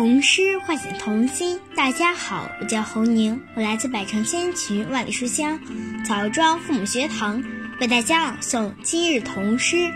[0.00, 1.60] 童诗唤醒童心。
[1.76, 5.60] 大家好，我叫侯宁，我来自百城千群万里书香
[6.06, 7.44] 枣庄父母学堂，
[7.82, 9.76] 为大家朗诵今日童诗《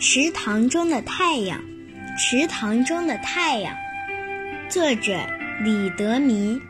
[0.00, 1.60] 池塘中的太阳》。
[2.18, 3.76] 池塘中的太阳，
[4.68, 5.20] 作者
[5.62, 6.60] 李德民。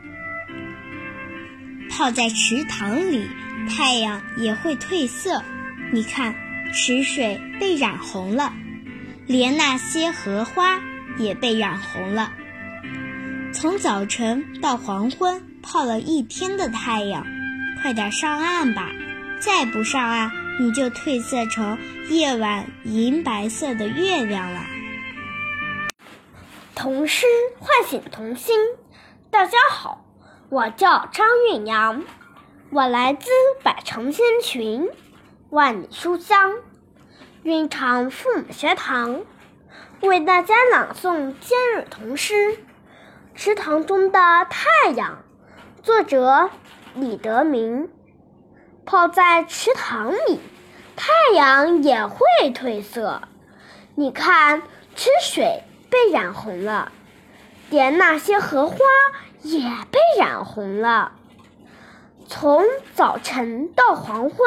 [1.89, 3.27] 泡在池塘里，
[3.67, 5.43] 太阳也会褪色。
[5.91, 6.35] 你看，
[6.71, 8.53] 池水被染红了，
[9.25, 10.79] 连那些荷花。
[11.17, 12.31] 也被染红了。
[13.53, 17.25] 从早晨到黄昏，泡了一天的太阳，
[17.81, 18.91] 快点上岸吧！
[19.39, 21.77] 再不上岸，你就褪色成
[22.09, 24.61] 夜晚银白色的月亮了。
[26.73, 27.25] 童诗
[27.59, 28.57] 唤醒童心。
[29.29, 30.05] 大家好，
[30.49, 32.03] 我叫张韵阳，
[32.71, 33.29] 我来自
[33.63, 34.89] 百城千群，
[35.49, 36.53] 万里书香，
[37.43, 39.21] 蕴藏父母学堂。
[40.07, 42.33] 为大家朗诵今日童诗
[43.33, 44.19] 《池塘中的
[44.49, 45.23] 太阳》，
[45.83, 46.49] 作者
[46.93, 47.89] 李德明。
[48.85, 50.39] 泡在池塘里，
[50.95, 52.19] 太阳也会
[52.53, 53.23] 褪色。
[53.95, 54.61] 你看，
[54.95, 56.91] 池水被染红了，
[57.69, 58.77] 连那些荷花
[59.41, 61.13] 也被染红了。
[62.27, 64.39] 从早晨到黄昏，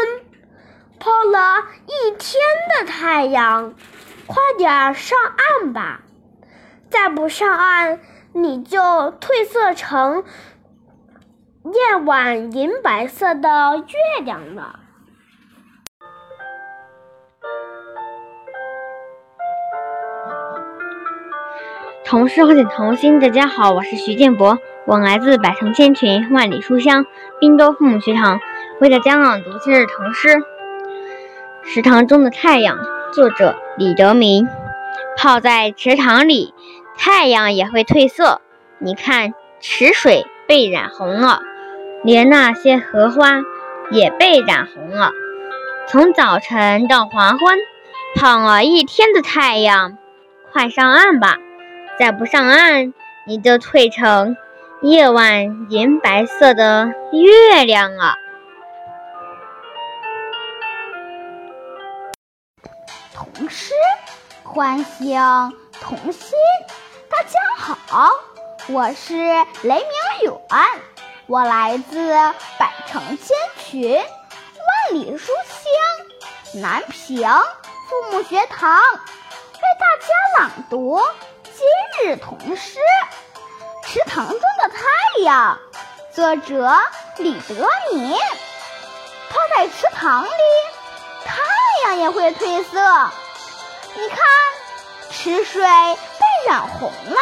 [1.00, 2.40] 泡了一天
[2.78, 3.74] 的太阳。
[4.28, 5.18] 快点上
[5.62, 6.02] 岸吧！
[6.90, 7.98] 再不上岸，
[8.34, 10.22] 你就褪色成
[11.64, 14.80] 夜晚银白色的月亮了。
[22.04, 27.06] 童诗唤醒童心，大家好，我是徐建博，我来自百城千群万里书香
[27.40, 28.38] 滨州父母学堂，
[28.82, 30.28] 为大家朗读今日童诗
[31.64, 32.76] 《池塘中的太阳》。
[33.12, 34.48] 作者李德明。
[35.16, 36.54] 泡在池塘里，
[36.96, 38.40] 太阳也会褪色。
[38.78, 41.40] 你看，池水被染红了，
[42.04, 43.40] 连那些荷花
[43.90, 45.10] 也被染红了。
[45.88, 47.58] 从早晨到黄昏，
[48.14, 49.98] 泡了一天的太阳，
[50.52, 51.38] 快上岸吧！
[51.98, 52.94] 再不上岸，
[53.26, 54.36] 你就褪成
[54.82, 58.14] 夜晚银白色的月亮了。
[63.38, 63.72] 童诗
[64.42, 65.16] 唤醒
[65.80, 66.32] 童心。
[67.08, 68.10] 大家好，
[68.66, 69.14] 我是
[69.62, 70.32] 雷明远，
[71.28, 72.12] 我来自
[72.58, 77.22] 百城千群，万里书香南平
[77.88, 81.00] 父母学堂，为大家朗读
[81.44, 82.80] 今日童诗
[83.86, 85.56] 《池塘中的太阳》，
[86.12, 86.76] 作者
[87.18, 88.18] 李德民。
[89.30, 90.30] 泡在池塘里。
[91.24, 93.10] 太阳也会褪色，
[93.98, 94.18] 你看，
[95.10, 97.20] 池水被染红了，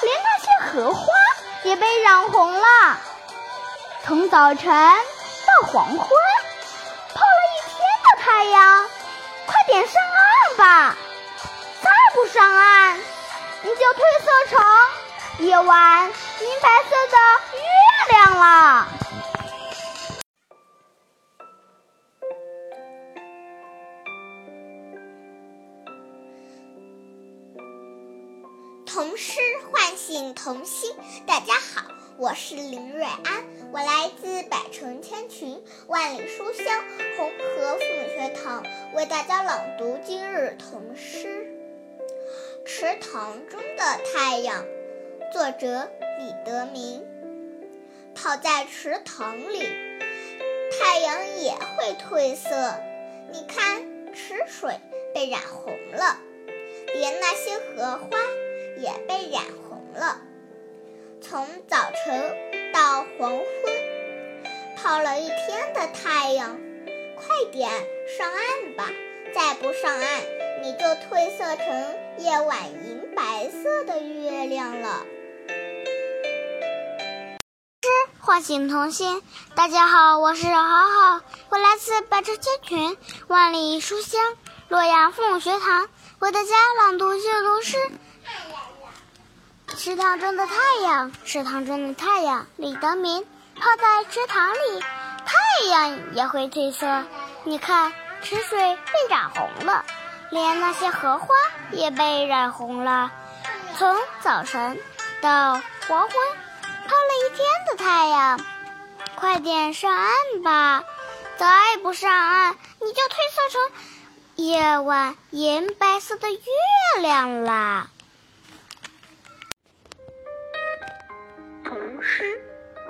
[0.00, 1.04] 连那些荷花
[1.64, 3.00] 也被染红了。
[4.04, 8.88] 从早晨到黄昏，泡了一天的太阳，
[9.44, 10.96] 快点上岸吧！
[11.82, 12.96] 再不上岸，
[13.62, 14.64] 你就褪色成
[15.44, 17.18] 夜晚银白色的
[17.58, 18.86] 月亮了。
[28.92, 30.94] 童诗唤醒童心。
[31.26, 33.42] 大家好，我是林瑞安，
[33.72, 36.84] 我来自百城千群万里书香
[37.16, 38.62] 红河父母学堂，
[38.94, 41.46] 为大家朗读今日童诗
[42.66, 44.62] 《池塘中的太阳》，
[45.32, 47.02] 作者李德明。
[48.14, 49.66] 泡在池塘里，
[50.78, 52.74] 太阳也会褪色。
[53.32, 54.78] 你看，池水
[55.14, 56.18] 被染红了，
[56.92, 58.18] 连那些荷花。
[58.82, 60.18] 也被染红了。
[61.22, 62.34] 从早晨
[62.72, 63.44] 到黄昏，
[64.76, 66.58] 泡了一天的太阳，
[67.14, 67.70] 快点
[68.18, 68.90] 上岸吧！
[69.32, 70.20] 再不上岸，
[70.62, 75.06] 你就褪色成夜晚银白色的月亮了。
[77.82, 77.88] 诗
[78.20, 79.22] 唤醒童心。
[79.54, 81.20] 大家好，我是好好，
[81.50, 82.98] 我来自百城千群
[83.28, 84.20] 万里书香
[84.68, 87.78] 洛阳父母学堂，为大家朗读阅读诗。
[89.76, 93.26] 池塘中的太阳，池塘中的太阳，李德明。
[93.54, 94.80] 泡在池塘里，
[95.24, 97.04] 太阳也会褪色。
[97.44, 97.92] 你看，
[98.22, 99.84] 池水被染红了，
[100.30, 101.34] 连那些荷花
[101.70, 103.10] 也被染红了。
[103.78, 104.78] 从早晨
[105.20, 106.10] 到黄昏，
[106.88, 108.40] 泡了一天的太阳，
[109.16, 110.84] 快点上岸吧！
[111.38, 113.62] 再不上岸，你就褪色成
[114.36, 116.38] 夜晚银白色的月
[117.00, 117.88] 亮啦。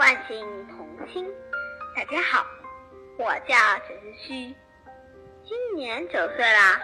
[0.02, 1.24] 万姓同心，
[1.94, 2.44] 大家好，
[3.16, 3.54] 我叫
[3.86, 4.52] 陈思旭，
[5.46, 6.80] 今年九岁啦，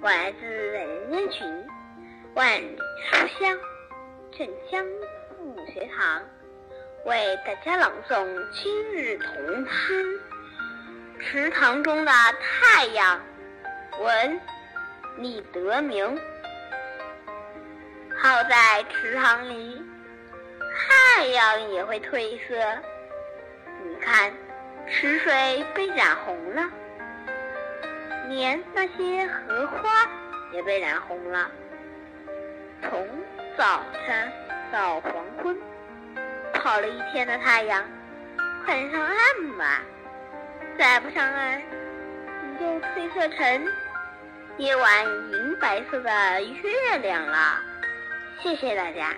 [0.00, 1.46] 我来自人间群
[2.32, 2.78] 万里
[3.12, 3.58] 书香
[4.32, 4.82] 镇江
[5.28, 6.22] 父母学堂，
[7.04, 10.02] 为大家朗诵今日童诗
[11.20, 13.20] 《池塘中的太阳》，
[14.02, 14.40] 文
[15.18, 16.18] 李德明。
[18.18, 19.82] 泡在池塘里，
[20.76, 22.54] 太阳也会褪色。
[23.82, 24.32] 你看，
[24.88, 26.68] 池水被染红了，
[28.28, 30.08] 连那些荷花
[30.52, 31.50] 也被染红了。
[32.82, 33.06] 从
[33.56, 34.32] 早晨
[34.72, 35.12] 到黄
[35.42, 35.56] 昏，
[36.54, 37.84] 跑了一天的太阳，
[38.64, 39.16] 快上岸
[39.58, 39.82] 吧！
[40.78, 41.62] 再不上岸，
[42.42, 43.68] 你就褪色成
[44.56, 47.60] 夜晚银白色的月亮了。
[48.42, 49.14] 谢谢大家。